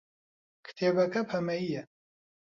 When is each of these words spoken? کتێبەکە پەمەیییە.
کتێبەکە 0.65 1.21
پەمەیییە. 1.29 1.83